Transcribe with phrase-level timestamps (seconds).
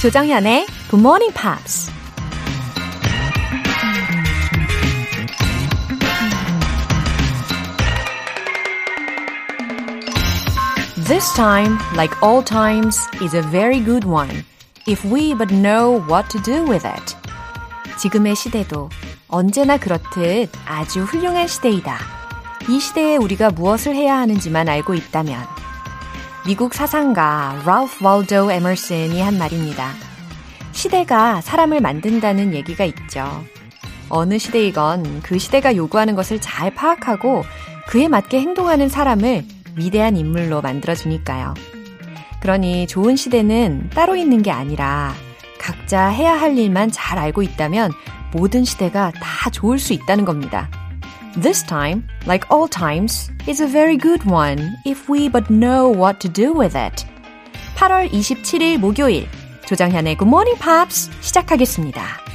[0.00, 1.92] 조정현의 Good Morning Pops.
[11.06, 14.30] This time, like all times, is a very good one.
[14.88, 17.14] If we but know what to do with it.
[17.98, 18.88] 지금의 시대도
[19.28, 21.98] 언제나 그렇듯 아주 훌륭한 시대이다.
[22.70, 25.59] 이 시대에 우리가 무엇을 해야 하는지만 알고 있다면
[26.46, 29.92] 미국 사상가 라우프 월도 에머슨이 한 말입니다.
[30.72, 33.44] 시대가 사람을 만든다는 얘기가 있죠.
[34.08, 37.44] 어느 시대이건 그 시대가 요구하는 것을 잘 파악하고
[37.88, 39.44] 그에 맞게 행동하는 사람을
[39.76, 41.54] 위대한 인물로 만들어주니까요.
[42.40, 45.12] 그러니 좋은 시대는 따로 있는 게 아니라
[45.58, 47.92] 각자 해야 할 일만 잘 알고 있다면
[48.32, 50.70] 모든 시대가 다 좋을 수 있다는 겁니다.
[51.35, 56.19] This time, like all times, is a very good one if we but know what
[56.21, 57.05] to do with it.
[57.75, 59.27] 8월 27일 목요일
[59.67, 62.28] 조장현의 Good Morning Pops 시작하겠습니다.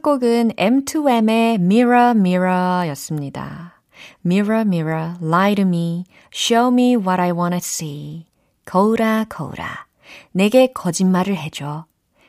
[0.00, 3.82] 첫 곡은 M2M의 Mirror Mirror 였습니다.
[4.24, 8.24] Mirror Mirror, lie to me, show me what I wanna see.
[8.64, 9.84] 거울아, 거울아,
[10.32, 11.84] 내게 거짓말을 해줘.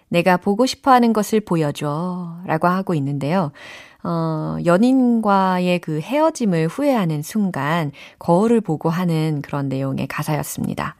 [0.09, 2.41] 내가 보고 싶어 하는 것을 보여줘.
[2.45, 3.53] 라고 하고 있는데요.
[4.03, 10.97] 어, 연인과의 그 헤어짐을 후회하는 순간 거울을 보고 하는 그런 내용의 가사였습니다.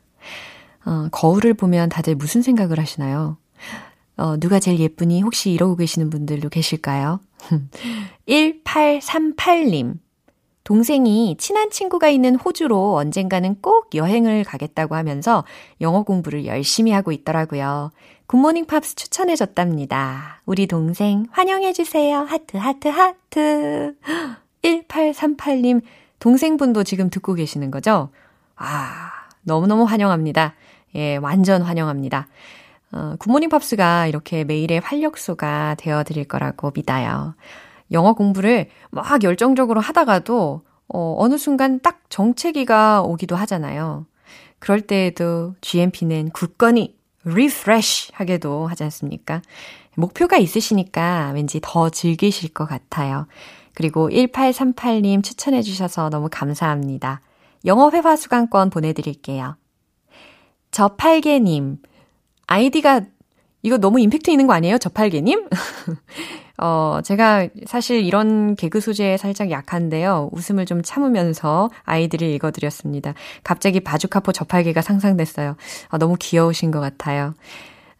[0.86, 3.41] 어, 거울을 보면 다들 무슨 생각을 하시나요?
[4.18, 5.22] 어, 누가 제일 예쁘니?
[5.22, 7.20] 혹시 이러고 계시는 분들도 계실까요?
[8.28, 9.98] 1838님.
[10.64, 15.44] 동생이 친한 친구가 있는 호주로 언젠가는 꼭 여행을 가겠다고 하면서
[15.82, 17.92] 영어 공부를 열심히 하고 있더라고요.
[18.28, 20.42] Good Morning Pops 추천해줬답니다.
[20.46, 22.20] 우리 동생 환영해주세요.
[22.20, 23.96] 하트, 하트, 하트.
[24.64, 25.82] 1838님,
[26.20, 28.10] 동생분도 지금 듣고 계시는 거죠?
[28.56, 29.10] 아,
[29.42, 30.54] 너무너무 환영합니다.
[30.96, 32.28] 예, 완전 환영합니다.
[32.92, 37.36] 어, Good Morning Pops가 이렇게 매일의 활력소가 되어 드릴 거라고 믿어요.
[37.92, 40.62] 영어 공부를 막 열정적으로 하다가도
[40.94, 44.06] 어, 어느 순간 딱 정체기가 오기도 하잖아요.
[44.60, 49.42] 그럴 때에도 GMP는 굳건히 refresh 하게도 하지 않습니까?
[49.96, 53.28] 목표가 있으시니까 왠지 더 즐기실 것 같아요.
[53.74, 57.22] 그리고 1838님 추천해 주셔서 너무 감사합니다.
[57.66, 59.56] 영어 회화 수강권 보내드릴게요.
[60.72, 61.78] 저팔계님,
[62.48, 63.02] 아이디가
[63.64, 64.78] 이거 너무 임팩트 있는 거 아니에요?
[64.78, 65.48] 저팔계님?
[66.58, 70.30] 어, 제가 사실 이런 개그 소재에 살짝 약한데요.
[70.32, 73.14] 웃음을 좀 참으면서 아이들을 읽어드렸습니다.
[73.44, 75.56] 갑자기 바주카포 저팔계가 상상됐어요.
[75.90, 77.34] 아, 너무 귀여우신 것 같아요.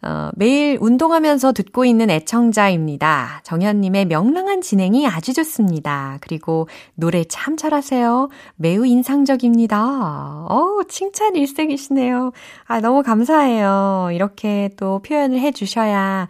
[0.04, 3.40] 어, 매일 운동하면서 듣고 있는 애청자입니다.
[3.44, 6.18] 정현님의 명랑한 진행이 아주 좋습니다.
[6.20, 8.28] 그리고 노래 참 잘하세요.
[8.56, 10.46] 매우 인상적입니다.
[10.48, 12.32] 어우, 칭찬 일색이시네요.
[12.64, 14.08] 아, 너무 감사해요.
[14.12, 16.26] 이렇게 또 표현을 해 주셔야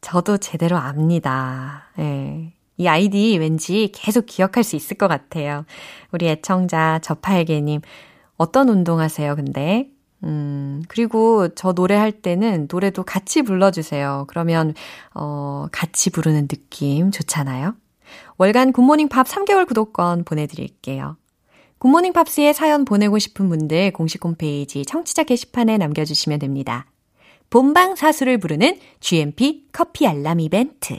[0.00, 1.84] 저도 제대로 압니다.
[2.00, 2.52] 예.
[2.76, 5.64] 이 아이디 왠지 계속 기억할 수 있을 것 같아요.
[6.10, 7.82] 우리 애청자 저팔계님,
[8.36, 9.91] 어떤 운동 하세요, 근데?
[10.24, 14.26] 음, 그리고 저 노래할 때는 노래도 같이 불러주세요.
[14.28, 14.74] 그러면,
[15.14, 17.74] 어, 같이 부르는 느낌 좋잖아요?
[18.38, 21.16] 월간 Good Morning Pops 3개월 구독권 보내드릴게요.
[21.78, 26.86] Good Morning Pops에 사연 보내고 싶은 분들 공식 홈페이지 청취자 게시판에 남겨주시면 됩니다.
[27.50, 30.96] 본방 사수를 부르는 GMP 커피 알람 이벤트.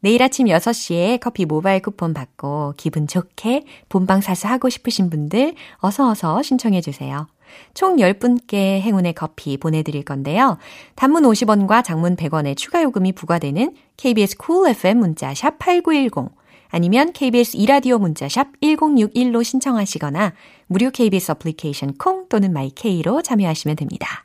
[0.00, 6.08] 내일 아침 6시에 커피 모바일 쿠폰 받고 기분 좋게 본방 사수 하고 싶으신 분들 어서
[6.08, 7.26] 어서 신청해 주세요.
[7.74, 10.58] 총 10분께 행운의 커피 보내드릴 건데요.
[10.94, 16.30] 단문 50원과 장문 100원의 추가 요금이 부과되는 KBS cool FM 문자 샵 8910
[16.68, 20.34] 아니면 KBS 이라디오 문자 샵 1061로 신청하시거나
[20.66, 24.24] 무료 KBS 어플리케이션 콩 또는 마이케이로 참여하시면 됩니다.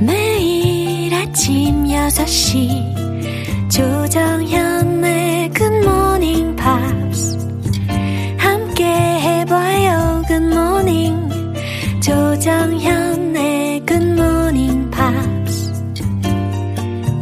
[0.00, 2.98] 매일 아침 6시
[3.70, 4.87] 조정현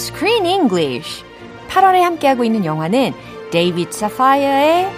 [0.00, 1.22] Screen English.
[1.68, 3.12] 8월에 함께하고 있는 영화는
[3.50, 4.88] 데이비드 사파이어의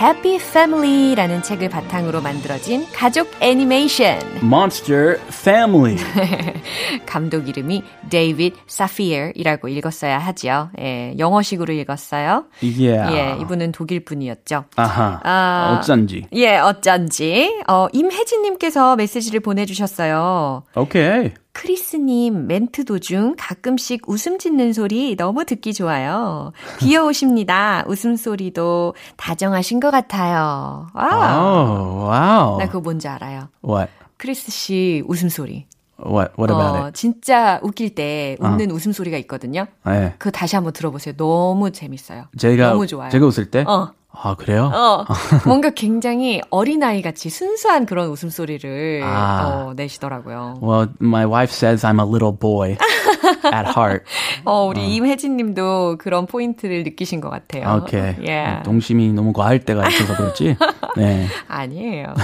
[0.00, 4.18] Happy Family라는 책을 바탕으로 만들어진 가족 애니메이션.
[4.42, 5.96] Monster Family.
[7.06, 10.70] 감독 이름이 데이비드 사피어이라고 읽었어야 하죠.
[10.80, 12.44] 예, 영어식으로 읽었어요.
[12.62, 13.16] Yeah.
[13.16, 14.64] 예, 이분은 독일 분이었죠.
[14.76, 15.20] 아하.
[15.24, 15.78] 아.
[15.78, 16.26] 어쩐지.
[16.32, 17.62] 예, 어쩐지.
[17.68, 20.64] 어, 임혜진님께서 메시지를 보내주셨어요.
[20.74, 21.34] Okay.
[21.58, 26.52] 크리스님 멘트 도중 가끔씩 웃음 짓는 소리 너무 듣기 좋아요.
[26.78, 27.82] 귀여우십니다.
[27.88, 30.86] 웃음소리도 다정하신 것 같아요.
[30.94, 31.40] 와.
[31.42, 32.58] Oh, wow.
[32.58, 33.48] 나 그거 뭔지 알아요.
[33.64, 33.90] What?
[34.18, 35.66] 크리스 씨 웃음소리.
[35.98, 36.32] What?
[36.38, 36.92] What about 어, it?
[36.94, 39.66] 진짜 웃길 때 웃는 웃음소리가 있거든요.
[39.84, 40.14] 네.
[40.18, 41.16] 그거 다시 한번 들어보세요.
[41.16, 42.26] 너무 재밌어요.
[42.38, 43.10] 제가 너무 좋아요.
[43.10, 43.64] 제가 웃을 때.
[43.66, 43.92] 어.
[44.10, 44.70] 아 그래요?
[44.74, 45.04] 어,
[45.46, 49.66] 뭔가 굉장히 어린아이 같이 순수한 그런 웃음소리를 아.
[49.68, 50.58] 어, 내시더라고요.
[50.62, 52.76] Well, my wife says I'm a little boy
[53.44, 54.04] at heart.
[54.44, 57.82] 어, 우리 임혜진 님도 그런 포인트를 느끼신 것 같아요.
[57.82, 58.14] 오케이.
[58.26, 58.60] 예.
[58.64, 60.56] 동심이 너무 과할 때가 있어서 그렇지.
[60.96, 61.26] 네.
[61.48, 62.14] 아니에요.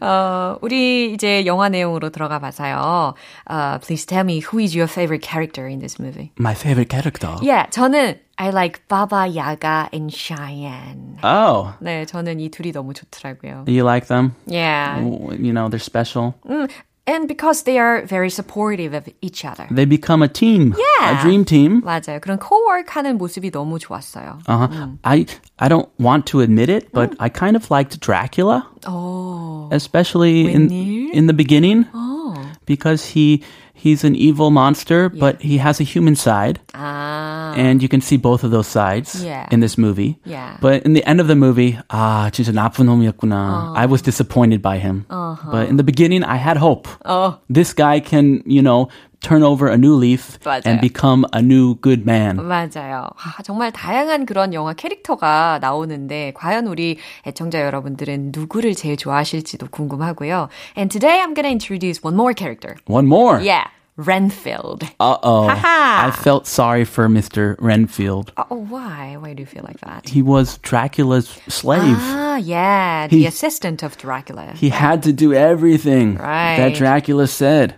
[0.00, 3.14] 어, 우리 이제 영화 내용으로 들어가 봐서요.
[3.48, 6.32] Uh, please tell me who is your favorite character in this movie?
[6.38, 7.36] My favorite character.
[7.42, 11.18] Yeah, 저는 I like Baba Yaga and Cheyenne.
[11.22, 13.64] Oh, 네, 저는 이 둘이 너무 좋더라고요.
[13.68, 14.34] you like them?
[14.46, 15.00] Yeah.
[15.00, 16.34] You know, they're special.
[16.48, 16.66] 음,
[17.07, 19.65] and because they are very supportive of each other.
[19.71, 20.75] They become a team.
[20.77, 21.19] Yeah.
[21.19, 21.81] A dream team.
[21.81, 22.19] 맞아요.
[22.19, 24.39] 그런 코워크 하는 모습이 너무 좋았어요.
[24.47, 24.97] Uh-huh.
[25.03, 25.25] I
[25.57, 29.69] I don't want to admit it, but I kind of liked Dracula, 오.
[29.71, 31.13] especially in 웬일?
[31.13, 32.35] in the beginning, 어.
[32.65, 33.41] because he
[33.81, 37.53] he's an evil monster, but he has a human side, 아.
[37.57, 39.47] and you can see both of those sides Yeah.
[39.51, 40.17] in this movie.
[40.25, 40.57] Yeah.
[40.61, 43.73] But in the end of the movie, ah, 진짜 나쁜 놈이었구나.
[43.75, 45.05] I was disappointed by him.
[45.09, 46.87] But in the beginning, I had hope.
[47.05, 47.37] 어.
[47.49, 48.89] This guy can, you know,
[49.22, 50.62] turn over a new leaf 맞아요.
[50.66, 52.36] and become a new good man.
[52.36, 53.08] 맞아요.
[53.16, 60.48] 아, 정말 다양한 그런 영화 캐릭터가 나오는데 과연 우리 애청자 여러분들은 누구를 제일 좋아하실지도 궁금하고요.
[60.76, 62.76] And today I'm going to introduce one more character.
[62.86, 63.40] One more.
[63.40, 63.64] Yeah,
[63.97, 64.83] Renfield.
[64.99, 65.47] Uh oh.
[65.49, 66.07] Haha.
[66.07, 67.55] I felt sorry for Mr.
[67.57, 68.31] Renfield.
[68.37, 69.17] Oh, why?
[69.19, 70.07] Why do you feel like that?
[70.07, 71.97] He was Dracula's slave.
[71.97, 74.53] Ah, yeah, the He- assistant of Dracula.
[74.53, 76.57] He had to do everything Right.
[76.61, 77.73] that Dracula said.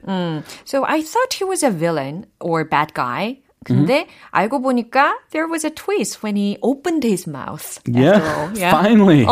[0.65, 3.39] So I thought he was a villain or bad guy.
[3.65, 7.79] 근데 알고 보니까 there was a twist when he opened his mouth.
[7.85, 8.49] Yeah, after all.
[8.57, 8.71] Yeah.
[8.71, 9.23] finally.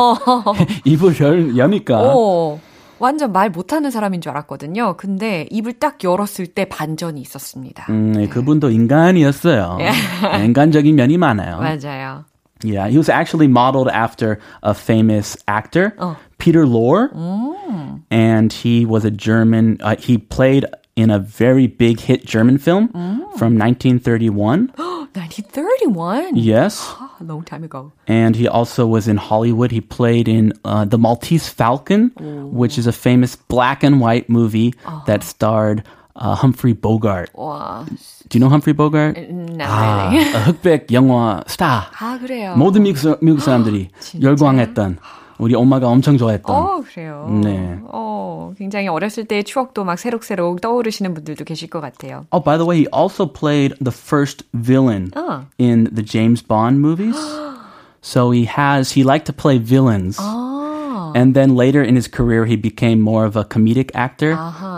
[0.83, 1.95] 입을 열, 여니까.
[1.95, 2.59] 어,
[3.02, 4.96] 완전 말 못하는 사람인 줄 알았거든요.
[4.96, 7.86] 근데 입을 딱 열었을 때 반전이 있었습니다.
[7.90, 9.78] 음, 네, 그분도 인간이었어요.
[10.44, 11.58] 인간적인 면이 많아요.
[11.58, 12.24] 맞아요.
[12.64, 15.96] Yeah, he was actually modeled after a famous actor,
[16.38, 17.10] Peter Lorre.
[18.08, 20.64] And he was a German, uh, he played
[20.95, 22.89] in a very big hit German film
[23.37, 24.71] from 1931.
[24.77, 26.35] 1931.
[26.35, 26.93] Yes.
[27.19, 27.91] A long time ago.
[28.07, 29.71] And he also was in Hollywood.
[29.71, 32.11] He played in uh, The Maltese Falcon,
[32.51, 34.73] which is a famous black and white movie
[35.05, 35.83] that starred
[36.15, 37.29] uh, Humphrey Bogart.
[37.35, 37.85] 와,
[38.29, 39.17] Do you know Humphrey Bogart?
[39.31, 40.33] not 아, really.
[40.45, 41.89] 흑백 영화 스타.
[41.99, 42.55] 아, 그래요.
[42.57, 43.89] 모든 미국, 미국 사람들이
[44.21, 44.97] 열광했던
[45.37, 46.55] 우리 엄마가 엄청 좋아했던.
[46.55, 47.29] 어, 그래요.
[47.43, 47.79] 네.
[47.85, 52.25] 어, 굉장히 어렸을 때의 추억도 막 새록새록 떠오르시는 분들도 계실 것 같아요.
[52.31, 55.45] Oh, by the way, he also played the first villain 어.
[55.59, 57.15] in the James Bond movies.
[58.01, 60.17] so he has he liked to play villains.
[60.19, 64.35] 아, And then later in his career, he became more of a comedic actor.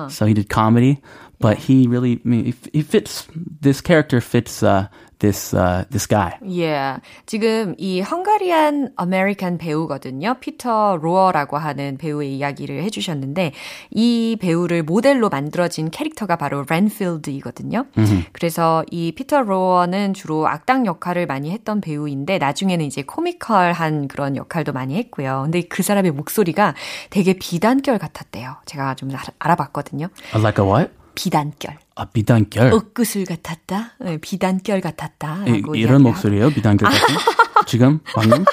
[0.09, 1.01] So he did comedy,
[1.39, 4.87] but he really, I mean, he, he fits, this character fits uh,
[5.24, 6.36] this uh, this guy.
[6.44, 7.00] Yeah.
[7.24, 10.36] 지금 이 Hungarian American 배우거든요.
[10.40, 13.52] 피터 로어라고 하는 배우의 이야기를 해 주셨는데
[13.90, 17.86] 이 배우를 모델로 만들어진 캐릭터가 바로 랜필드이거든요.
[18.32, 24.72] 그래서 이 피터 로어는 주로 악당 역할을 많이 했던 배우인데 나중에는 이제 comical한 그런 역할도
[24.72, 25.42] 많이 했고요.
[25.44, 26.74] 근데 그 사람의 목소리가
[27.10, 28.56] 되게 비단결 같았대요.
[28.66, 30.08] 제가 좀 알아- 알아봤거든요.
[30.34, 30.90] Like a what?
[31.14, 31.78] 비단결.
[31.96, 32.72] 아, 비단결.
[32.72, 33.92] 옥구슬 같았다.
[34.00, 35.44] 네, 비단결 같았다.
[35.46, 36.50] 이, 이런 목소리예요?
[36.50, 37.14] 비단결 같은?
[37.66, 38.44] 지금 방금?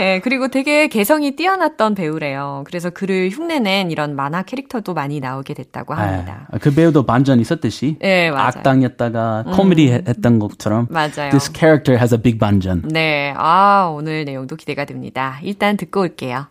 [0.00, 2.64] 예, 그리고 되게 개성이 뛰어났던 배우래요.
[2.66, 6.48] 그래서 그를 흉내낸 이런 만화 캐릭터도 많이 나오게 됐다고 합니다.
[6.50, 8.48] 아, 그 배우도 반전 있었듯이 네, 맞아요.
[8.48, 11.30] 악당이었다가 코미디 했던 것처럼 맞아요.
[11.30, 12.82] This character has a big 반전.
[12.88, 15.38] 네, 아, 오늘 내용도 기대가 됩니다.
[15.42, 16.46] 일단 듣고 올게요.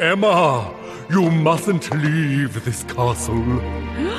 [0.00, 0.64] Emma,
[1.10, 3.38] you mustn't leave this castle.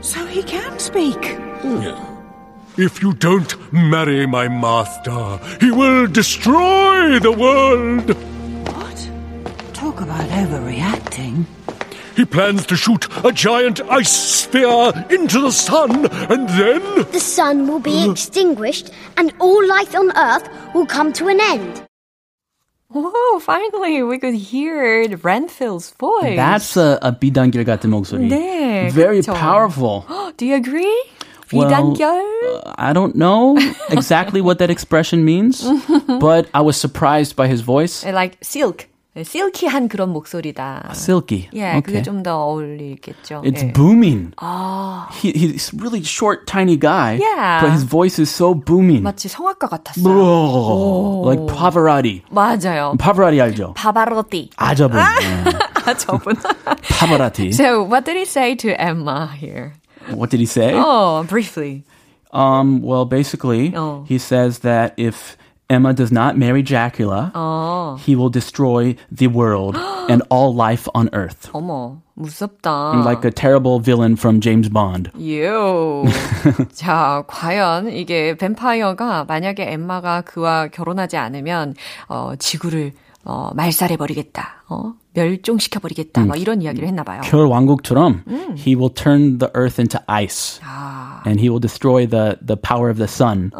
[0.00, 1.18] So he can speak.
[2.76, 8.08] If you don't marry my master, he will destroy the world.
[8.76, 9.10] What?
[9.74, 11.44] Talk about overreacting.
[12.14, 16.82] He plans to shoot a giant ice sphere into the sun, and then.
[17.10, 18.12] The sun will be uh.
[18.12, 21.87] extinguished and all life on Earth will come to an end.
[22.95, 26.35] Oh, finally we could hear Renfield's voice.
[26.35, 28.27] That's a, a 비단결 같은 목소리.
[28.29, 29.33] 네, Very 그쵸.
[29.33, 30.05] powerful.
[30.37, 30.93] Do you agree?
[31.51, 32.21] Well, 비단결?
[32.65, 33.57] uh, I don't know
[33.89, 35.65] exactly what that expression means,
[36.19, 38.05] but I was surprised by his voice.
[38.05, 38.87] like silk.
[39.17, 40.89] 네, silky한 그런 목소리다.
[40.95, 41.47] Silky.
[41.53, 42.01] 예, 그게 okay.
[42.03, 43.43] 좀 더 어울리겠죠.
[43.45, 43.71] It's 예.
[43.71, 44.33] booming.
[44.37, 47.61] 아, He, he's a really short, tiny guy, Yeah.
[47.61, 49.03] but his voice is so booming.
[49.03, 50.07] 마치 성악가 같았어요.
[50.09, 52.23] Oh, like Pavarotti.
[52.31, 52.97] 맞아요.
[52.97, 53.73] Pavarotti 알죠?
[53.75, 54.49] 바바로티.
[54.57, 54.97] 아저분.
[54.97, 55.53] 네.
[55.85, 56.33] 아, 저분.
[56.81, 57.53] Pavarotti.
[57.53, 59.73] so, what did he say to Emma here?
[60.09, 60.73] What did he say?
[60.73, 61.83] Oh, briefly.
[62.31, 64.05] Um, well, basically, Oh.
[64.09, 65.37] he says that if
[65.69, 69.77] Emma does not marry Dracula, 어, he will destroy the world
[70.09, 71.49] and all life on Earth.
[71.53, 73.03] 어머, 무섭다.
[73.05, 75.09] Like a terrible villain from James Bond.
[75.17, 76.03] 요.
[76.73, 81.73] 자, 과연 이게 뱀파이어가 만약에 엠마가 그와 결혼하지 않으면
[82.07, 82.91] 어, 지구를
[83.25, 84.65] 어, 말살해버리겠다.
[84.69, 84.93] 어?
[85.13, 86.25] 멸종시켜버리겠다.
[86.25, 87.21] 막 이런 이야기를 했나 봐요.
[87.23, 88.23] 겨울 왕국처럼
[88.57, 92.89] he will turn the earth into ice 아, and he will destroy the, the power
[92.89, 93.51] of the sun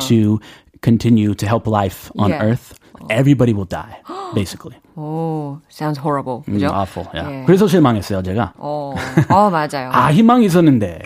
[0.00, 0.40] to
[0.81, 2.43] continue to help life on Yeah.
[2.45, 2.73] earth.
[3.09, 4.01] Everybody will die,
[4.33, 4.77] basically.
[4.95, 6.43] 오, sounds horrible.
[6.47, 6.67] Mm, 그죠?
[6.73, 7.07] awful.
[7.13, 7.41] Yeah.
[7.41, 7.45] 예.
[7.45, 8.53] 그래서 실망했어요, 제가.
[8.57, 8.93] 어,
[9.29, 9.89] 어, 맞아요.
[9.91, 11.01] 아, 희망이 있었는데.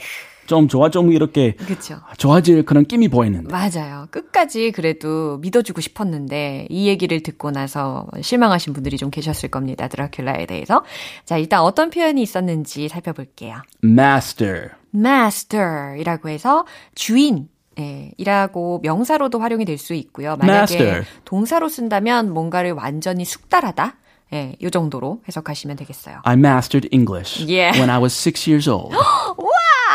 [0.47, 1.95] 좀 좋아, 좀 이렇게 그쵸.
[2.17, 3.49] 좋아질 그런 끼미 보이는데.
[3.53, 4.07] 맞아요.
[4.11, 9.87] 끝까지 그래도 믿어주고 싶었는데 이 얘기를 듣고 나서 실망하신 분들이 좀 계셨을 겁니다.
[9.87, 10.83] 드라큘라에 대해서.
[11.23, 13.61] 자, 일단 어떤 표현이 있었는지 살펴볼게요.
[13.81, 14.71] Master.
[14.93, 17.47] master이라고 해서 주인
[17.79, 20.35] 예, 이라고 명사로도 활용이 될 수 있고요.
[20.37, 21.03] 만약에 Master.
[21.25, 23.95] 동사로 쓴다면 뭔가를 완전히 숙달하다.
[24.33, 26.19] 예, 요 정도로 해석하시면 되겠어요.
[26.23, 27.77] I mastered English Yeah.
[27.77, 28.95] when I was six years old.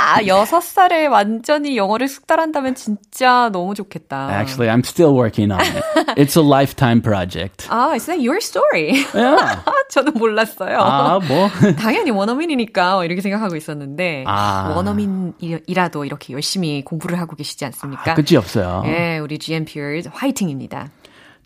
[0.07, 4.31] 아, 여섯 살에 완전히 영어를 숙달한다면 진짜 너무 좋겠다.
[4.31, 5.83] Actually, I'm still working on it.
[6.17, 7.67] It's a lifetime project.
[7.69, 9.05] 아, is that your story?
[9.13, 9.65] Yeah.
[9.91, 10.79] 저는 몰랐어요.
[10.79, 11.49] 아, 뭐.
[11.77, 14.73] 당연히 원어민이니까 이렇게 생각하고 있었는데 아.
[14.77, 18.15] 원어민이라도 이렇게 열심히 공부를 하고 계시지 않습니까?
[18.15, 18.85] 끝이 없어요.
[18.87, 20.89] 예, 우리 GM Peers 화이팅입니다.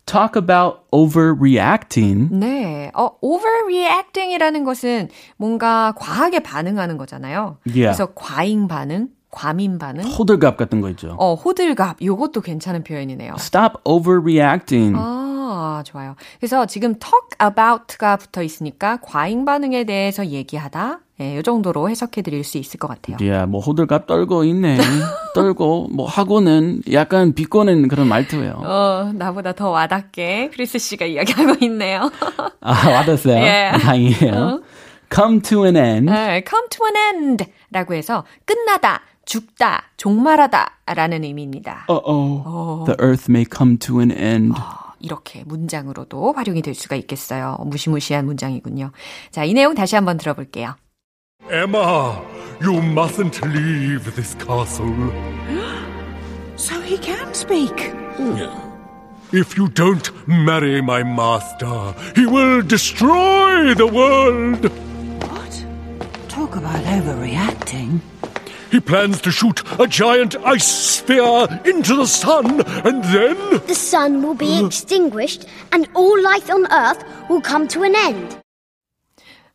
[0.05, 2.29] Talk about overreacting.
[2.31, 7.57] 네, 어, overreacting이라는 것은 뭔가 과하게 반응하는 거잖아요.
[7.65, 7.95] Yeah.
[7.95, 11.15] 그래서 과잉 반응, 과민 반응, 호들갑 같은 거 있죠.
[11.17, 13.35] 어, 호들갑, 요것도 괜찮은 표현이네요.
[13.37, 14.95] Stop overreacting.
[14.97, 16.15] 아, 좋아요.
[16.39, 20.99] 그래서 지금 talk about가 붙어 있으니까 과잉 반응에 대해서 얘기하다.
[21.21, 23.17] 예, 요 정도로 해석해 드릴 수 있을 것 같아요.
[23.29, 24.77] 야, 뭐 호들갑 떨고 있네.
[25.35, 28.53] 떨고 뭐 하고는 약간 비꼬는 그런 말투예요.
[28.57, 32.09] 어, 나보다 더 와닿게 크리스 씨가 이야기하고 있네요.
[32.59, 33.35] 아, 와닿았어요.
[33.37, 33.71] 예.
[33.79, 34.61] 다행이에요.
[35.13, 36.11] Come to an end.
[36.11, 41.85] 네, come to an end 라고 해서 끝나다, 죽다, 종말하다 라는 의미입니다.
[41.87, 42.85] Uh-oh.
[42.85, 44.55] The earth may come to an end.
[44.99, 47.57] 이렇게 문장으로도 활용이 될 수가 있겠어요.
[47.65, 48.91] 무시무시한 문장이군요.
[49.31, 50.75] 자, 이 내용 다시 한번 들어볼게요.
[51.49, 52.23] Emma,
[52.61, 55.11] you mustn't leave this castle.
[56.57, 57.91] So he can speak.
[58.17, 58.37] Hmm.
[59.35, 64.65] If you don't marry my master, he will destroy the world.
[65.31, 65.65] What?
[66.29, 68.01] Talk about overreacting.
[68.69, 73.37] He plans to shoot a giant ice sphere into the sun, and then.
[73.65, 78.40] The sun will be extinguished and all life on Earth will come to an end.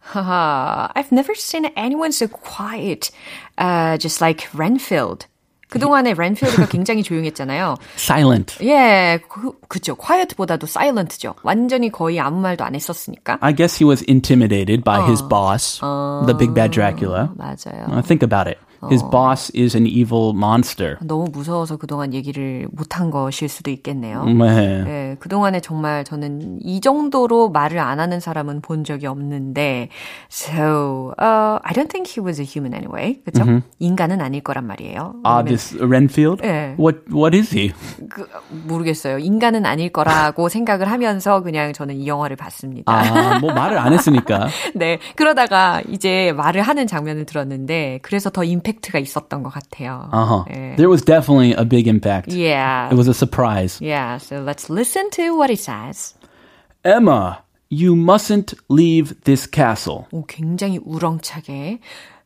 [0.05, 3.11] Haha, I've never seen anyone so quiet,
[3.57, 5.27] uh, just like Renfield.
[5.71, 7.77] 그동안에 랜필드가 굉장히 조용했잖아요.
[7.95, 8.57] Silent.
[8.61, 9.95] 예, 그, 그죠.
[9.95, 11.35] quiet보다도 silent죠.
[11.43, 13.37] 완전히 거의 아무 말도 안 했었으니까.
[13.41, 17.31] I guess he was intimidated by his boss, the big bad Dracula.
[17.37, 17.87] 맞아요.
[17.87, 18.57] Uh, think about it.
[18.90, 20.96] His boss is an evil monster.
[21.00, 24.24] 너무 무서워서 그동안 얘기를 못한 것일 수도 있겠네요.
[24.24, 24.84] 네.
[24.86, 29.88] 예, 그동안에 정말 저는 이 정도로 말을 안 하는 사람은 본 적이 없는데,
[30.30, 33.20] so, uh, I don't think he was a human anyway.
[33.24, 33.44] 그죠?
[33.78, 35.14] 인간은 아닐 거란 말이에요.
[35.24, 36.42] Ah, 왜냐면 this Renfield?
[36.44, 36.74] 예.
[36.78, 37.72] What What is he?
[38.08, 38.26] 그,
[38.66, 39.18] 모르겠어요.
[39.18, 42.92] 인간은 아닐 거라고 생각을 하면서 그냥 저는 이 영화를 봤습니다.
[42.92, 44.48] 아, 뭐 말을 안 했으니까.
[44.74, 44.98] 네.
[45.16, 50.10] 그러다가 이제 말을 하는 장면을 들었는데, 그래서 더 임 팩트가 있었던 것 같아요.
[50.12, 50.44] Uh-huh.
[50.50, 50.74] 예.
[50.76, 52.32] There was definitely a big impact.
[52.32, 52.90] Yeah.
[52.90, 53.78] It was a surprise.
[53.80, 56.14] Yeah, so let's listen to what he says.
[56.84, 60.06] Emma, you mustn't leave this castle.
[60.10, 61.78] 오, 굉장히 우렁차게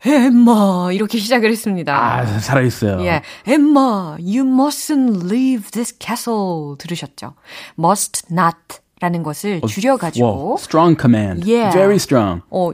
[0.04, 1.94] 엠마 이렇게 시작을 했습니다.
[1.94, 3.04] 아, 살아있어요.
[3.04, 7.35] 예, 엠마, you mustn't leave this castle 들으셨죠?
[7.78, 11.44] must not 라는 것을 줄여가지고 Whoa, strong command.
[11.50, 11.73] Yeah.
[11.73, 12.42] Very strong.
[12.50, 12.70] 어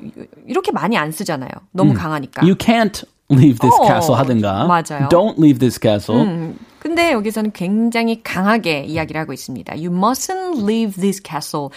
[0.46, 1.50] 이렇게 많이 안 쓰잖아요.
[1.72, 2.42] 너무 강하니까.
[2.42, 4.65] You can't leave this 어, castle 하든가.
[4.65, 5.09] 맞아요.
[5.09, 6.21] Don't leave this castle.
[6.21, 9.73] 음, 근데 여기서는 굉장히 강하게 이야기를 하고 있습니다.
[9.75, 11.69] You mustn't leave this castle.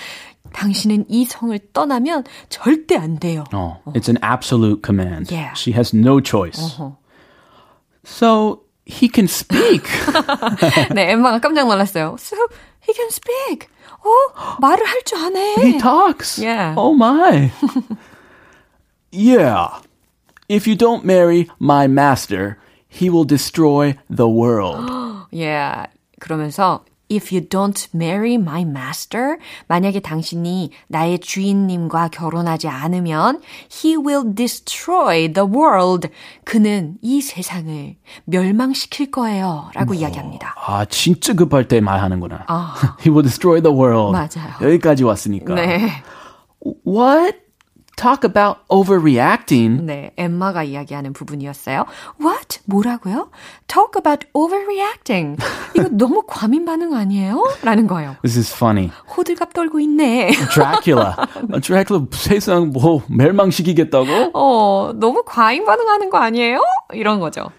[0.52, 3.44] 당신은 이 성을 떠나면 절대 안 돼요.
[3.52, 5.30] Oh, it's an absolute command.
[5.32, 5.52] Yeah.
[5.54, 6.60] She has no choice.
[8.04, 9.82] So he can speak.
[10.94, 12.16] 네, 엠마가 깜짝 놀랐어요.
[12.18, 12.36] So
[12.86, 13.68] he can speak.
[14.04, 15.54] 어, 말을 할 줄 아네.
[15.62, 16.38] he talks.
[16.38, 16.74] Yeah.
[16.76, 17.50] Oh my.
[19.10, 19.68] yeah.
[20.49, 24.89] If you don't marry my master, he will destroy the world.
[25.31, 25.85] Yeah.
[26.19, 29.37] 그러면서 If you don't marry my master,
[29.67, 33.41] 만약에 당신이 나의 주인님과 결혼하지 않으면
[33.71, 36.07] he will destroy the world.
[36.43, 39.71] 그는 이 세상을 멸망시킬 거예요.
[39.73, 40.53] 라고 이야기합니다.
[40.55, 42.45] 아, 진짜 급할 때 말하는구나.
[43.01, 44.11] he will destroy the world.
[44.11, 44.53] 맞아요.
[44.61, 45.55] 여기까지 왔으니까.
[45.55, 45.89] 네.
[46.85, 47.37] What?
[47.99, 49.85] Talk about overreacting.
[49.85, 51.83] 네, 엠마가 이야기하는 부분이었어요.
[52.21, 52.61] What?
[52.63, 53.29] 뭐라고요?
[53.67, 55.35] Talk about overreacting.
[55.75, 57.43] 이거 너무 과민 반응 아니에요?
[57.61, 58.15] 라는 거예요.
[58.23, 58.89] This is funny.
[59.17, 60.31] 호들갑 떨고 있네.
[60.53, 61.13] Dracula.
[61.61, 64.31] Dracula 세상 뭐 멸망시키겠다고?
[64.33, 66.61] 어, 너무 과잉 반응하는 거 아니에요?
[66.93, 67.51] 이런 거죠.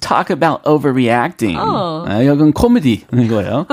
[0.00, 1.58] Talk about overreacting.
[1.58, 2.04] 어.
[2.06, 3.66] 아, 이건 코미디인 거예요.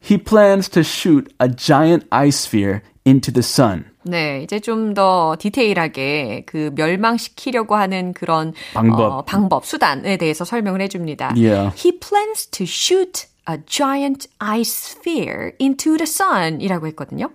[0.00, 3.86] He plans to shoot a giant ice sphere into the sun.
[4.04, 9.00] 네, 이제 좀 더 디테일하게 그 멸망시키려고 하는 그런 방법.
[9.12, 11.34] 어, 방법, 수단에 대해서 설명을 해줍니다.
[11.36, 11.72] Yeah.
[11.76, 17.30] He plans to shoot a giant ice sphere into the sun 이라고 했거든요.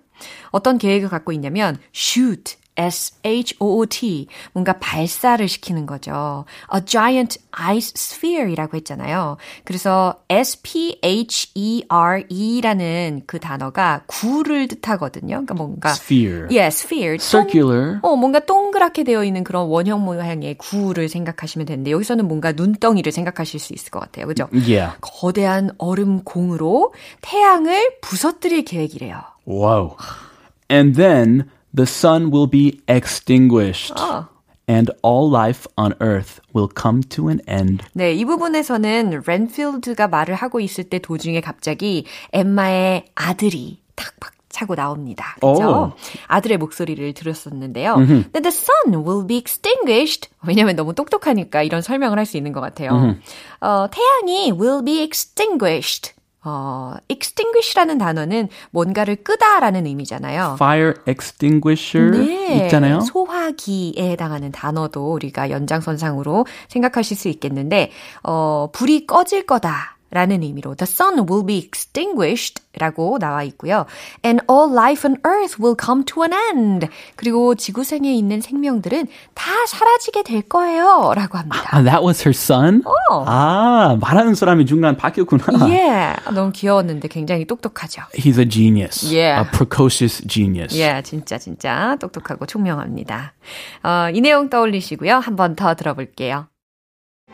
[0.51, 6.45] 어떤 계획을 갖고 있냐면 shoot S-H-O-O-T 뭔가 발사를 시키는 거죠.
[6.73, 9.37] A giant ice sphere이라고 했잖아요.
[9.63, 11.87] 그래서 S-P-H-E-R-E라는
[13.25, 15.27] 그 단어가 구를 뜻하거든요.
[15.27, 16.47] 그러니까 뭔가 Sphere.
[16.51, 17.17] 예, sphere.
[17.19, 17.99] Circular.
[18.01, 23.11] 동, 어, 뭔가 동그랗게 되어 있는 그런 원형 모양의 구를 생각하시면 되는데 여기서는 뭔가 눈덩이를
[23.11, 24.27] 생각하실 수 있을 것 같아요.
[24.27, 24.47] 그죠?
[24.53, 24.95] Yeah.
[25.01, 29.21] 거대한 얼음 공으로 태양을 부서뜨릴 계획이래요.
[29.47, 29.95] Whoa.
[30.69, 33.93] And then the sun will be extinguished.
[34.69, 37.85] And all life on earth will come to an end.
[37.93, 45.35] 네, 이 부분에서는 랜필드가 말을 하고 있을 때 도중에 갑자기 엠마의 아들이 탁팍 차고 나옵니다.
[45.35, 45.93] 그죠?
[45.93, 45.93] 오.
[46.27, 47.95] 아들의 목소리를 들었었는데요.
[48.33, 50.29] That the sun will be extinguished.
[50.45, 53.15] 왜냐면 너무 똑똑하니까 이런 설명을 할 수 있는 것 같아요.
[53.61, 56.13] 어, 태양이 will be extinguished.
[56.49, 60.53] 어, extinguish라는 단어는 뭔가를 끄다라는 의미잖아요.
[60.53, 63.01] Fire extinguisher 네, 있잖아요.
[63.01, 67.91] 소화기에 해당하는 단어도 우리가 연장선상으로 생각하실 수 있겠는데,
[68.23, 69.96] 어, 불이 꺼질 거다.
[70.11, 73.85] 라는 의미로 The sun will be extinguished 라고 나와 있고요.
[74.23, 76.87] And all life on earth will come to an end.
[77.15, 81.13] 그리고 지구상에 있는 생명들은 다 사라지게 될 거예요.
[81.15, 81.63] 라고 합니다.
[81.73, 82.83] Ah, that was her son?
[83.25, 85.43] 아, 말하는 사람이 중간 바뀌었구나.
[85.69, 86.13] 예.
[86.33, 88.03] 너무 귀여웠는데 굉장히 똑똑하죠.
[88.13, 89.03] He's a genius.
[89.05, 89.41] Yeah.
[89.47, 90.77] A precocious genius.
[90.77, 93.33] 예, 진짜 진짜 똑똑하고 총명합니다.
[93.83, 95.15] 어, 이 내용 떠올리시고요.
[95.17, 96.47] 한 번 더 들어볼게요.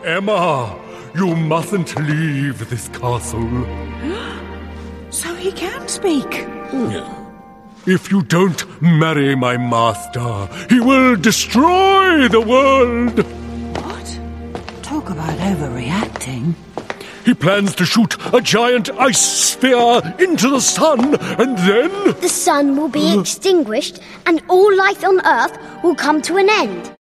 [0.03, 0.69] Emma,
[1.15, 3.65] you mustn't leave this castle.
[5.09, 6.33] So he can speak.
[6.71, 7.23] Hmm.
[7.85, 13.19] If you don't marry my master, he will destroy the world.
[13.77, 14.19] What?
[14.81, 16.55] Talk about overreacting.
[17.25, 19.21] He plans to shoot a giant ice
[19.51, 23.19] sphere into the sun, and then The sun will be hmm.
[23.19, 26.95] extinguished and all life on earth will come to an end.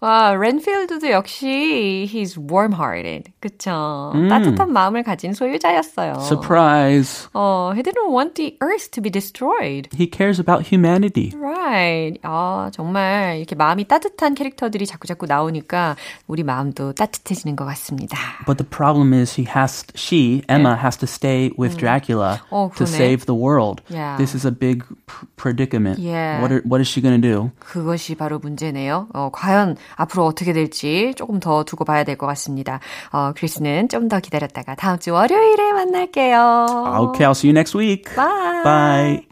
[0.00, 3.32] 와, 렌필드도 역시 he's warm-hearted.
[3.40, 4.12] 그쵸?
[4.28, 6.20] 따뜻한 마음을 가진 소유자였어요.
[6.20, 7.28] Surprise.
[7.32, 9.88] 어, he didn't want the earth to be destroyed.
[9.94, 11.32] He cares about humanity.
[11.34, 12.18] Right.
[12.22, 18.18] 아, 정말 이렇게 마음이 따뜻한 캐릭터들이 자꾸자꾸 나오니까 우리 마음도 따뜻해지는 것 같습니다.
[18.46, 22.84] But the problem is he has she Emma has to stay with Dracula 어, to
[22.86, 23.82] save the world.
[23.88, 24.16] Yeah.
[24.18, 25.98] This is a big pr- predicament.
[25.98, 26.40] Yeah.
[26.40, 27.50] What are, what is she going to do?
[27.60, 29.08] 그것이 바로 문제네요.
[29.14, 32.80] 어, 과연 앞으로 어떻게 될지 조금 더 두고 봐야 될 것 같습니다.
[33.12, 36.66] 어, 크리스는 좀 더 기다렸다가 다음 주 월요일에 만날게요.
[37.10, 38.04] Okay, I'll see you next week.
[38.14, 38.62] Bye.
[38.62, 39.26] Bye.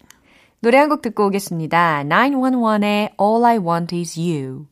[0.60, 2.02] 노래 한 곡 듣고 오겠습니다.
[2.04, 4.66] 911의 All I Want Is You.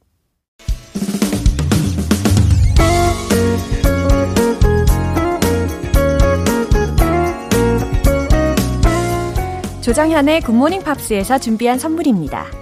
[9.83, 12.62] 조정현의 Good Morning Pops에서 준비한 선물입니다.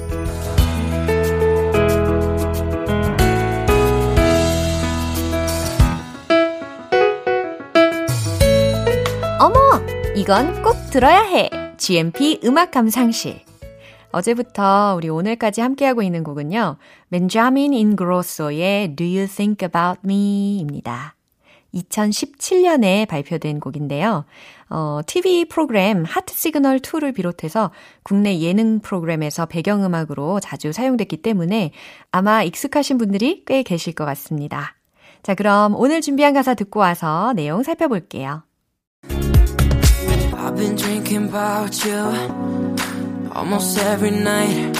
[10.21, 13.41] 이건 꼭 들어야 해 GMP 음악 감상실
[14.11, 16.77] 어제부터 우리 오늘까지 함께하고 있는 곡은요.
[17.09, 20.59] 벤자민 인그로소의 Do You Think About Me?
[20.59, 21.15] 입니다.
[21.73, 24.25] 2017년에 발표된 곡인데요.
[24.69, 27.71] 어, TV 프로그램 하트 시그널 2를 비롯해서
[28.03, 31.71] 국내 예능 프로그램에서 배경음악으로 자주 사용됐기 때문에
[32.11, 34.75] 아마 익숙하신 분들이 꽤 계실 것 같습니다.
[35.23, 38.43] 자, 그럼 오늘 준비한 가사 듣고 와서 내용 살펴볼게요.
[40.51, 41.95] I've been drinking about you
[43.31, 44.75] almost every night.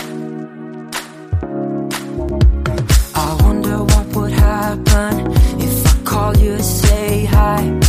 [3.16, 5.32] I wonder what would happen
[5.62, 7.81] if I call you to say hi.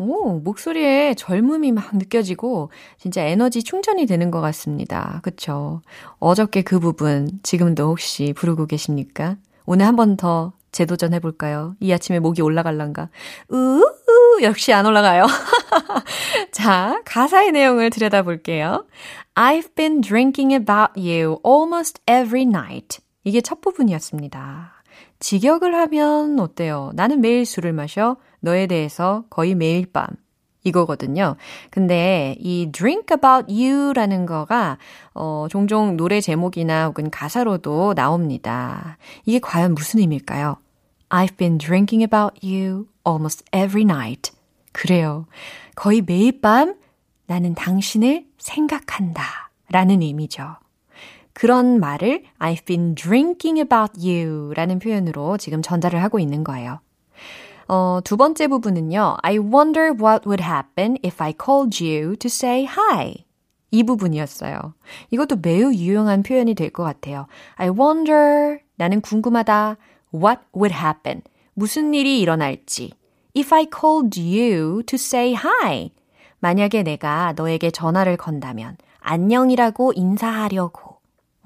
[0.00, 5.20] 오, 목소리에 젊음이 막 느껴지고 진짜 에너지 충전이 되는 것 같습니다.
[5.22, 5.82] 그쵸?
[6.20, 9.36] 어저께 그 부분 지금도 혹시 부르고 계십니까?
[9.66, 11.74] 오늘 한 번 더 재도전 해 볼까요?
[11.80, 13.08] 이 아침에 목이 올라갈란가?
[13.48, 13.82] 우우,
[14.42, 15.26] 역시 안 올라가요.
[16.52, 18.86] 자, 가사의 내용을 들여다볼게요.
[19.34, 22.98] I've been drinking about you almost every night.
[23.24, 24.77] 이게 첫 부분이었습니다.
[25.20, 26.90] 직역을 하면 어때요?
[26.94, 28.16] 나는 매일 술을 마셔.
[28.40, 30.06] 너에 대해서 거의 매일 밤.
[30.64, 31.36] 이거거든요.
[31.70, 34.78] 근데 이 drink about you라는 거가
[35.14, 38.98] 어 종종 노래 제목이나 혹은 가사로도 나옵니다.
[39.24, 40.56] 이게 과연 무슨 의미일까요?
[41.10, 44.32] I've been drinking about you almost every night.
[44.72, 45.26] 그래요.
[45.74, 46.74] 거의 매일 밤
[47.26, 49.50] 나는 당신을 생각한다.
[49.70, 50.56] 라는 의미죠.
[51.38, 56.80] 그런 말을 I've been drinking about you 라는 표현으로 지금 전달을 하고 있는 거예요.
[57.68, 59.18] 어, 두 번째 부분은요.
[59.22, 63.24] I wonder what would happen if I called you to say hi.
[63.70, 64.74] 이 부분이었어요.
[65.12, 67.28] 이것도 매우 유용한 표현이 될 것 같아요.
[67.54, 69.76] I wonder, 나는 궁금하다.
[70.12, 71.22] What would happen?
[71.54, 72.94] 무슨 일이 일어날지.
[73.36, 75.92] If I called you to say hi.
[76.40, 80.87] 만약에 내가 너에게 전화를 건다면, 안녕이라고 인사하려고.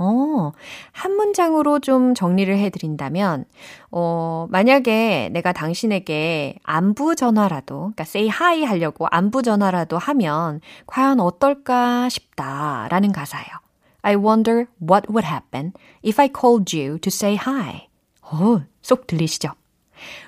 [0.03, 0.53] 어,
[0.91, 3.45] 한 문장으로 좀 정리를 해드린다면,
[3.93, 12.09] 어, 만약에 내가 당신에게 안부 전화라도, 그러니까 say hi 하려고 안부 전화라도 하면 과연 어떨까
[12.09, 13.47] 싶다라는 가사예요.
[14.03, 15.73] I wonder what would happen
[16.05, 17.87] if I called you to say hi.
[18.33, 19.51] 오, 쏙 들리시죠?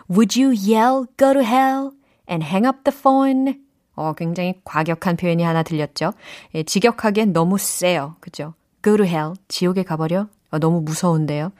[0.08, 1.90] Would you yell go to hell
[2.30, 3.58] and hang up the phone?
[3.96, 6.12] 어, 굉장히 과격한 표현이 하나 들렸죠?
[6.54, 8.16] 예, 직역하기엔 너무 세요.
[8.20, 8.54] 그죠?
[8.84, 10.28] Go to hell, 지옥에 가버려?
[10.50, 11.52] 어, 너무 무서운데요.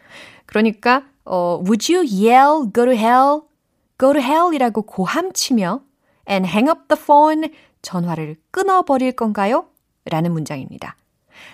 [0.46, 3.40] 그러니까, 어, would you yell, go to hell?
[3.98, 5.80] go to hell 이라고 고함치며
[6.28, 7.50] and hang up the phone,
[7.82, 9.66] 전화를 끊어 버릴 건가요?
[10.04, 10.96] 라는 문장입니다.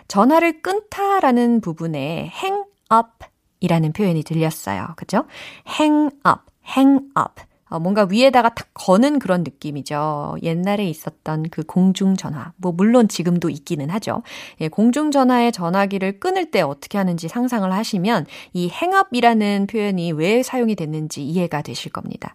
[0.09, 3.27] 전화를 끊다라는 부분에 hang up
[3.61, 4.89] 이라는 표현이 들렸어요.
[4.97, 5.25] 그죠?
[5.69, 7.43] hang up, hang up.
[7.71, 10.37] 어, 뭔가 위에다가 탁 거는 그런 느낌이죠.
[10.43, 12.53] 옛날에 있었던 그 공중전화.
[12.57, 14.23] 뭐, 물론 지금도 있기는 하죠.
[14.61, 21.25] 예, 공중전화의 전화기를 끊을 때 어떻게 하는지 상상을 하시면 이 행업이라는 표현이 왜 사용이 됐는지
[21.25, 22.35] 이해가 되실 겁니다.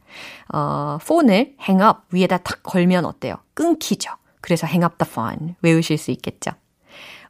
[0.53, 3.35] 어, 폰을 행업 위에다 탁 걸면 어때요?
[3.53, 4.11] 끊기죠.
[4.39, 6.51] 그래서 hang up the phone 외우실 수 있겠죠.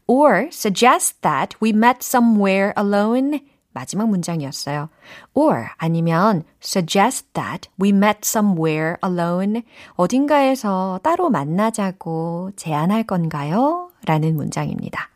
[0.07, 3.39] Or suggest that we met somewhere alone.
[3.75, 4.89] 마지막 문장이었어요.
[5.35, 9.61] Or 아니면 suggest that we met somewhere alone.
[9.95, 13.91] 어딘가에서 따로 만나자고 제안할 건가요?
[14.07, 15.09] 라는 문장입니다.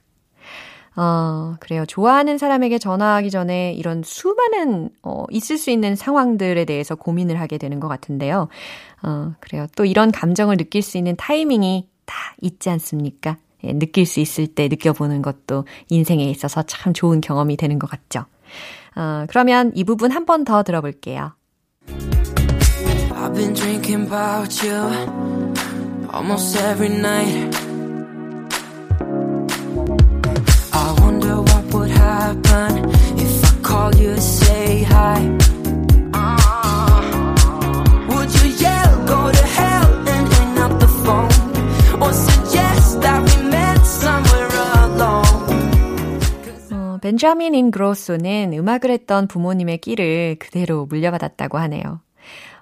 [0.95, 1.85] 어, 그래요.
[1.85, 7.79] 좋아하는 사람에게 전화하기 전에 이런 수많은, 어, 있을 수 있는 상황들에 대해서 고민을 하게 되는
[7.79, 8.49] 것 같은데요.
[9.03, 9.67] 어, 그래요.
[9.77, 13.37] 또 이런 감정을 느낄 수 있는 타이밍이 다 있지 않습니까?
[13.63, 18.25] 예, 느낄 수 있을 때 느껴보는 것도 인생에 있어서 참 좋은 경험이 되는 것 같죠.
[18.95, 21.33] 어, 그러면 이 부분 한 번 더 들어볼게요.
[23.11, 24.73] I've been drinking about you
[26.13, 27.53] almost every night.
[30.73, 35.19] I wonder what would happen if I call you to say hi.
[47.09, 52.01] 벤자민 인그로소는 음악을 했던 부모님의 끼를 그대로 물려받았다고 하네요.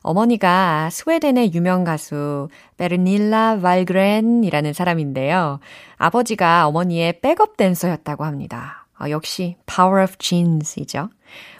[0.03, 5.59] 어머니가 스웨덴의 유명 가수 페르닐라 발그렌이라는 사람인데요.
[5.97, 8.87] 아버지가 어머니의 백업 댄서였다고 합니다.
[9.01, 11.09] 어, 역시 Power of Genes이죠.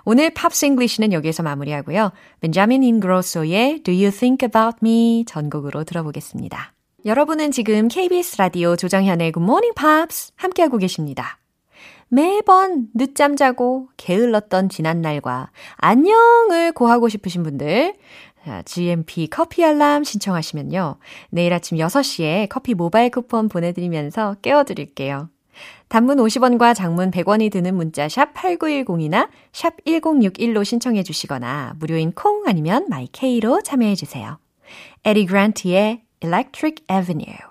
[0.06, 2.14] 오늘 Pops English는 여기에서 마무리하고요.
[2.40, 6.72] 벤자민 인그로소의 Do You Think About Me 전곡으로 들어보겠습니다.
[7.06, 11.38] 여러분은 지금 KBS 라디오 조정현의 Good Morning Pops 함께하고 계십니다.
[12.10, 17.96] 매번 늦잠 자고 게을렀던 지난날과 안녕을 고하고 싶으신 분들,
[18.46, 20.96] 자, GMP 커피 알람 신청하시면요.
[21.32, 25.30] 내일 아침 6시에 커피 모바일 쿠폰 보내드리면서 깨워드릴게요.
[25.90, 32.86] 단문 50원과 장문 100원이 드는 문자 샵 8910이나 샵 1061로 신청해 주시거나 무료인 콩 아니면
[32.90, 34.38] 마이케이로 참여해 주세요.
[35.04, 37.47] 에디 그란트의 Electric Avenue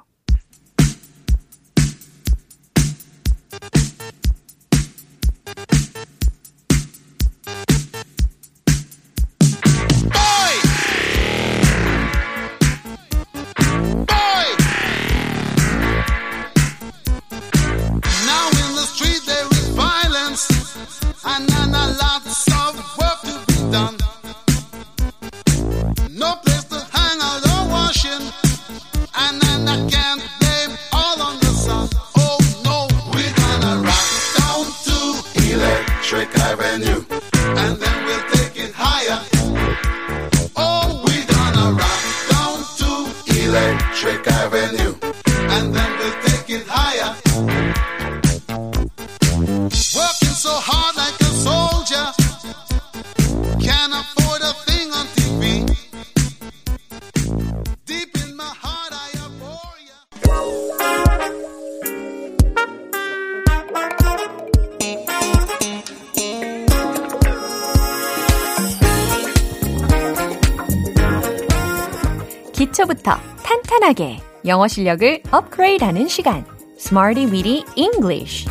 [74.46, 76.44] 영어 실력을 업그레이드하는 시간
[76.78, 78.46] Smarty Weedy English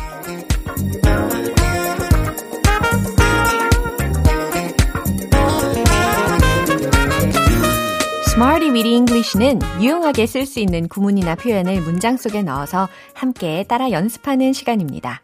[8.26, 14.52] Smarty Weedy English는 유용하게 쓸 수 있는 구문이나 표현을 문장 속에 넣어서 함께 따라 연습하는
[14.52, 15.22] 시간입니다.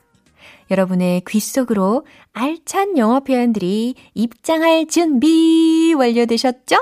[0.70, 6.76] 여러분의 귀 속으로 알찬 영어 표현들이 입장할 준비 완료되셨죠?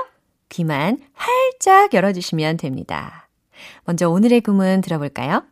[0.47, 3.20] 귀만 활짝 열어주시면 됩니다.
[3.85, 5.43] 먼저 오늘의 구문 들어볼까요?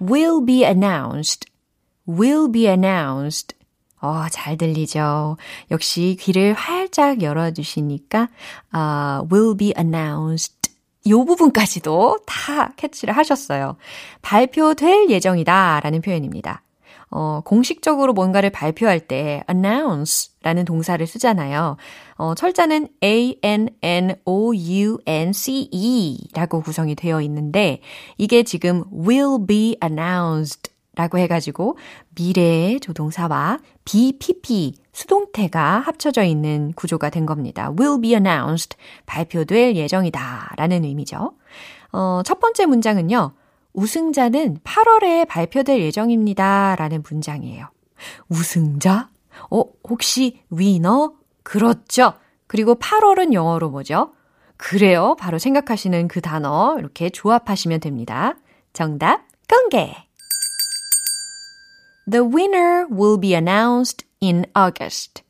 [0.00, 1.48] will be announced,
[2.08, 3.56] will be announced.
[4.00, 5.36] 어, 잘 들리죠?
[5.70, 8.28] 역시 귀를 활짝 열어주시니까,
[8.72, 10.72] 아, will be announced.
[11.08, 13.76] 요 부분까지도 다 캐치를 하셨어요.
[14.22, 16.62] 발표될 예정이다 라는 표현입니다.
[17.12, 21.76] 어, 공식적으로 뭔가를 발표할 때 announce 라는 동사를 쓰잖아요.
[22.16, 23.78] 어, 철자는 A-N-N-O-U-N-C-E
[26.34, 27.80] 라고 구성이 되어 있는데
[28.16, 31.76] 이게 지금 will be announced 라고 해가지고
[32.16, 37.72] 미래의 조동사와 BPP 수동태가 합쳐져 있는 구조가 된 겁니다.
[37.78, 41.32] will be announced 발표될 예정이다 라는 의미죠.
[41.92, 43.32] 어, 첫 번째 문장은요.
[43.74, 46.76] 우승자는 8월에 발표될 예정입니다.
[46.76, 47.70] 라는 문장이에요.
[48.28, 49.08] 우승자?
[49.50, 51.14] 어, 혹시 위너?
[51.42, 52.14] 그렇죠.
[52.46, 54.12] 그리고 8월은 영어로 뭐죠?
[54.56, 55.16] 그래요.
[55.18, 58.36] 바로 생각하시는 그 단어 이렇게 조합하시면 됩니다.
[58.72, 59.94] 정답 공개.
[62.10, 65.22] The winner will be announced in August.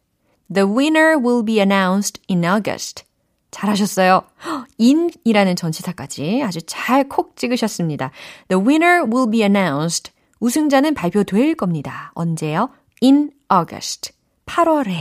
[0.53, 3.05] The winner will be announced in August.
[3.53, 4.23] 잘하셨어요.
[4.81, 8.11] in이라는 전치사까지 아주 잘 콕 찍으셨습니다.
[8.49, 10.13] The winner will be announced.
[10.41, 12.11] 우승자는 발표될 겁니다.
[12.15, 12.71] 언제요?
[13.03, 14.13] In August.
[14.47, 14.97] 8월에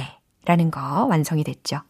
[0.45, 1.81] 라는 거 완성이 됐죠.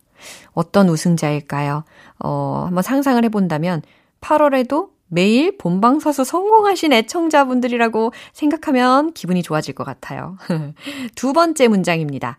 [0.53, 1.83] 어떤 우승자일까요?
[2.19, 3.81] 어, 한번 상상을 해본다면
[4.21, 10.37] 8월에도 매일 본방사수 성공하신 애청자분들이라고 생각하면 기분이 좋아질 것 같아요.
[11.15, 12.37] 두 번째 문장입니다.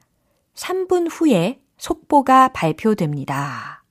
[0.54, 3.81] 3분 후에 속보가 발표됩니다.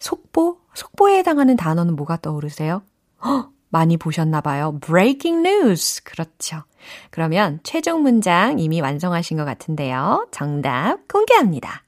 [0.00, 0.58] 속보?
[0.74, 2.82] 속보에 해당하는 단어는 뭐가 떠오르세요?
[3.24, 4.78] 허, 많이 보셨나 봐요.
[4.80, 6.02] breaking news.
[6.02, 6.64] 그렇죠.
[7.10, 10.26] 그러면 최종 문장 이미 완성하신 것 같은데요.
[10.30, 11.82] 정답 공개합니다.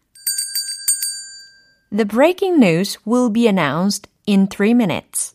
[1.91, 5.35] The breaking news will be announced in three minutes.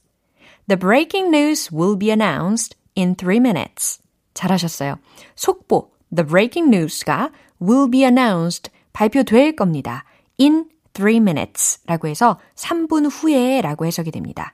[0.68, 4.00] The breaking news will be announced in three minutes.
[4.34, 4.98] 잘하셨어요.
[5.36, 10.04] 속보, the breaking news가 will be announced, 발표될 겁니다.
[10.40, 10.66] in
[10.98, 14.54] three minutes 라고 해서 3분 후에 라고 해석이 됩니다.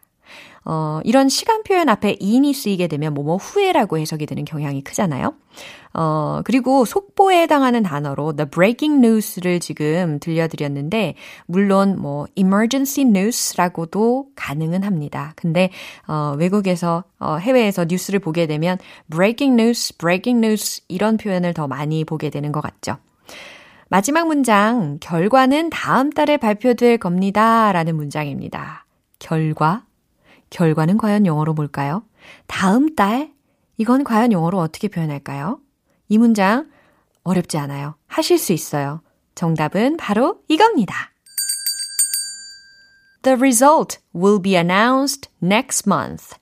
[0.65, 5.33] 어, 이런 시간 표현 앞에 in이 쓰이게 되면 뭐뭐 후에라고 해석이 되는 경향이 크잖아요.
[5.93, 14.83] 어, 그리고 속보에 해당하는 단어로 the breaking news를 지금 들려드렸는데, 물론 뭐 emergency news라고도 가능은
[14.83, 15.33] 합니다.
[15.35, 15.69] 근데,
[16.07, 18.77] 어, 외국에서, 어, 해외에서 뉴스를 보게 되면
[19.11, 22.97] breaking news, breaking news 이런 표현을 더 많이 보게 되는 것 같죠.
[23.89, 27.71] 마지막 문장, 결과는 다음 달에 발표될 겁니다.
[27.71, 28.85] 라는 문장입니다.
[29.19, 29.85] 결과,
[30.49, 32.03] 결과는 과연 영어로 뭘까요?
[32.47, 33.31] 다음 달?
[33.77, 35.59] 이건 과연 영어로 어떻게 표현할까요?
[36.07, 36.69] 이 문장
[37.23, 37.95] 어렵지 않아요.
[38.07, 39.01] 하실 수 있어요.
[39.35, 41.11] 정답은 바로 이겁니다.
[43.23, 46.35] The result will be announced next month.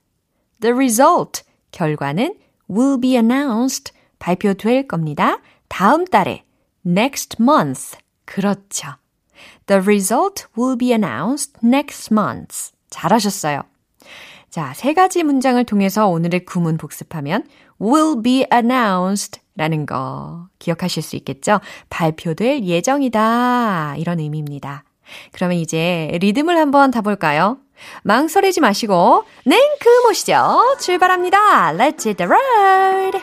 [0.60, 2.34] The result, 결과는
[2.68, 5.40] will be announced, 발표될 겁니다.
[5.68, 6.44] 다음 달에,
[6.86, 7.96] next month.
[8.24, 8.94] 그렇죠.
[9.66, 12.72] The result will be announced next month.
[12.90, 13.62] 잘하셨어요.
[14.50, 17.44] 자, 세 가지 문장을 통해서 오늘의 구문 복습하면
[17.80, 21.60] will be announced 라는 거 기억하실 수 있겠죠?
[21.90, 23.96] 발표될 예정이다.
[23.96, 24.84] 이런 의미입니다.
[25.32, 27.58] 그러면 이제 리듬을 한번 타볼까요?
[28.04, 30.76] 망설이지 마시고 냉큼 모시죠.
[30.80, 31.72] 출발합니다.
[31.72, 33.18] Let's hit the road.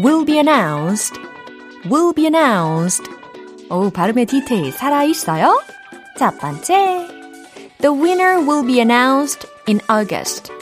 [0.00, 1.18] will be announced.
[1.88, 3.08] will be announced.
[3.70, 5.60] 오, 발음의 디테일 살아있어요?
[6.18, 7.08] 첫 번째.
[7.80, 10.52] The winner will be announced in August.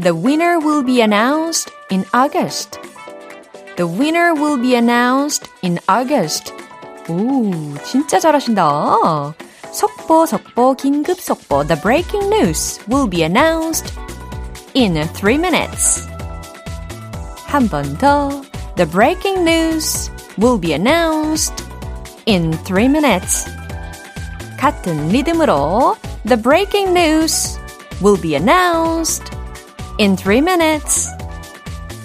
[0.00, 2.80] The winner will be announced in August.
[3.76, 6.52] The winner will be announced in August.
[7.08, 7.50] 오,
[7.84, 9.34] 진짜 잘하신다.
[9.72, 11.66] 속보, 속보, 긴급 속보.
[11.66, 13.92] The breaking news will be announced
[14.74, 16.08] in three minutes.
[17.48, 18.44] 한 번 더.
[18.76, 21.64] The breaking news will be announced
[22.26, 23.46] in three minutes.
[24.58, 27.58] 같은 리듬으로 The breaking news
[28.00, 29.24] will be announced
[29.98, 31.10] in three minutes.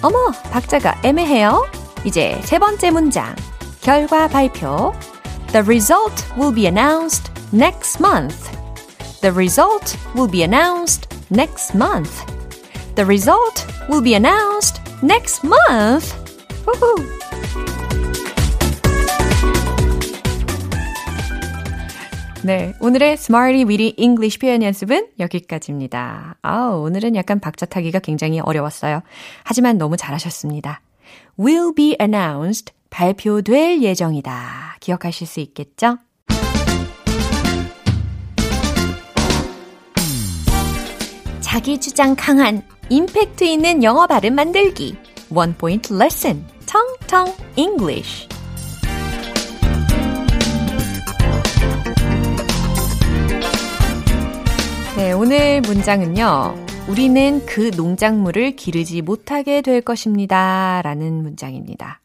[0.02, 1.66] 어머, 박자가 애매해요.
[2.04, 3.34] 이제 세 번째 문장.
[3.80, 4.92] 결과 발표.
[5.52, 8.50] The result will be announced next month.
[9.20, 12.24] The result will be announced next month.
[12.94, 16.15] The result will be announced next month.
[16.65, 17.15] Woohoo!
[22.43, 26.35] 네, 오늘의 Smarty Weedy English 표현 연습은 여기까지입니다.
[26.43, 29.01] 아, 오늘은 약간 박자 타기가 굉장히 어려웠어요.
[29.43, 30.81] 하지만 너무 잘하셨습니다.
[31.39, 34.77] Will be announced 발표될 예정이다.
[34.79, 35.97] 기억하실 수 있겠죠?
[41.41, 44.95] 자기 주장 강한 임팩트 있는 영어 발음 만들기.
[45.33, 46.45] One point lesson.
[46.67, 48.27] 텅텅 English.
[54.97, 56.55] 네, 오늘 문장은요.
[56.87, 60.81] 우리는 그 농작물을 기르지 못하게 될 것입니다.
[60.83, 62.01] 라는 문장입니다.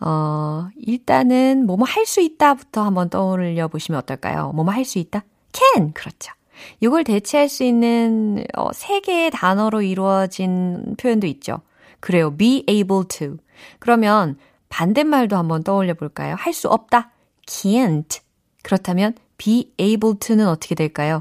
[0.00, 4.52] 어, 일단은 뭐뭐 할 수 있다부터 한번 떠올려 보시면 어떨까요?
[4.52, 5.24] 뭐뭐 할 수 있다?
[5.52, 5.92] can!
[5.92, 6.32] 그렇죠.
[6.80, 11.60] 이걸 대체할 수 있는 어, 세 개의 단어로 이루어진 표현도 있죠.
[12.00, 12.36] 그래요.
[12.36, 13.36] be able to.
[13.78, 14.36] 그러면
[14.68, 16.34] 반대말도 한번 떠올려 볼까요?
[16.38, 17.10] 할 수 없다.
[17.46, 18.20] can't.
[18.62, 21.20] 그렇다면 be able to는 어떻게 될까요?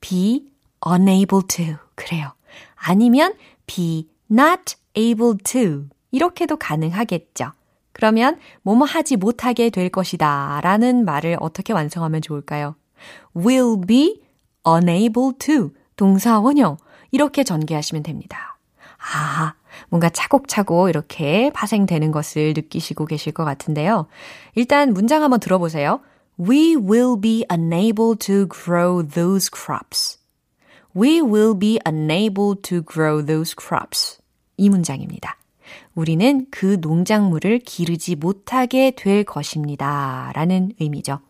[0.00, 0.50] be
[0.86, 1.76] unable to.
[1.94, 2.32] 그래요.
[2.76, 3.34] 아니면
[3.66, 5.86] be not able to.
[6.10, 7.52] 이렇게도 가능하겠죠.
[7.92, 12.74] 그러면 뭐뭐 하지 못하게 될 것이다 라는 말을 어떻게 완성하면 좋을까요?
[13.36, 14.22] will be
[14.66, 16.76] unable to 동사 원형
[17.10, 18.58] 이렇게 전개하시면 됩니다.
[18.98, 19.54] 아,
[19.88, 24.06] 뭔가 차곡차곡 이렇게 파생되는 것을 느끼시고 계실 것 같은데요.
[24.54, 26.00] 일단 문장 한번 들어보세요.
[26.38, 30.18] We will be unable to grow those crops.
[30.96, 34.18] We will be unable to grow those crops.
[34.56, 35.36] 이 문장입니다.
[35.94, 40.32] 우리는 그 농작물을 기르지 못하게 될 것입니다.
[40.34, 41.20] 라는 의미죠.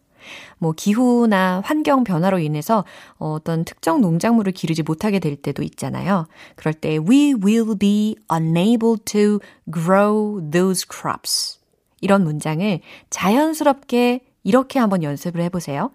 [0.59, 2.85] 뭐 기후나 환경 변화로 인해서
[3.19, 6.27] 어떤 특정 농작물을 기르지 못하게 될 때도 있잖아요.
[6.57, 9.41] 그럴 때 we will be unable to
[9.73, 11.59] grow those crops.
[12.01, 15.91] 이런 문장을 자연스럽게 이렇게 한번 연습을 해보세요.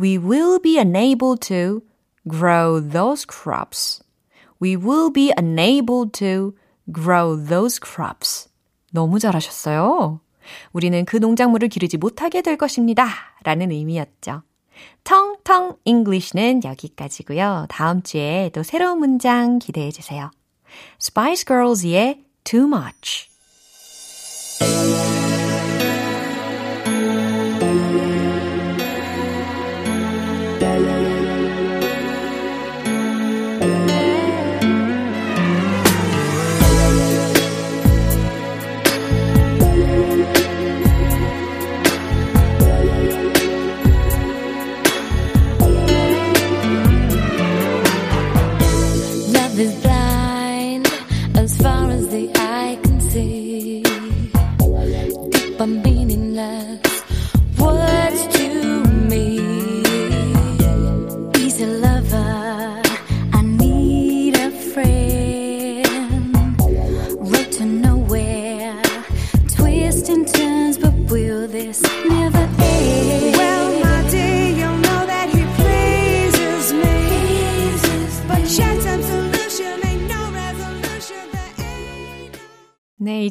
[0.00, 1.80] We will be unable to
[2.28, 4.02] grow those crops.
[4.60, 6.54] We will be unable to
[6.92, 8.48] grow those crops.
[8.92, 10.20] 너무 잘하셨어요.
[10.72, 13.06] 우리는 그 농작물을 기르지 못하게 될 것입니다.
[13.44, 14.42] 라는 의미였죠.
[15.04, 17.66] 텅텅 English는 여기까지고요.
[17.68, 20.30] 다음 주에 또 새로운 문장 기대해 주세요.
[21.00, 23.33] Spice Girls의 Too Much.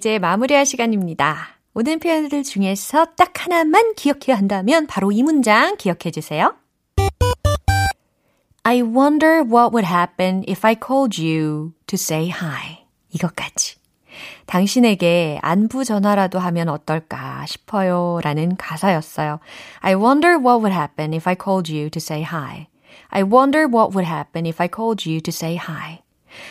[0.03, 1.59] 이제 마무리할 시간입니다.
[1.71, 6.55] 모든 표현들 중에서 딱 하나만 기억해야 한다면 바로 이 문장 기억해 주세요.
[8.63, 12.83] I wonder what would happen if I called you to say hi.
[13.11, 13.77] 이것까지.
[14.45, 18.19] 당신에게 안부 전화라도 하면 어떨까 싶어요.
[18.23, 19.39] 라는 가사였어요.
[19.79, 22.67] I wonder what would happen if I called you to say hi.
[23.07, 26.03] I wonder what would happen if I called you to say hi.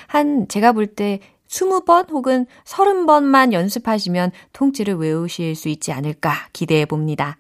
[0.07, 1.21] 한, 제가 볼 때
[1.53, 7.37] 20번 혹은 30번만 연습하시면 통째로 외우실 수 있지 않을까 기대해 봅니다.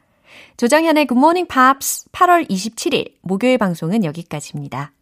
[0.56, 4.92] 조정현의 Good Morning Pops 8월 27일 목요일 방송은 여기까지입니다.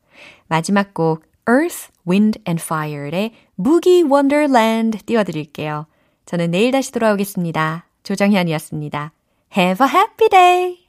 [0.48, 3.32] 마지막 곡 Earth, Wind and Fire의
[3.62, 5.86] Boogie Wonderland 띄워드릴게요.
[6.26, 7.86] 저는 내일 다시 돌아오겠습니다.
[8.04, 9.12] 조정현이었습니다.
[9.56, 10.79] Have a happy day!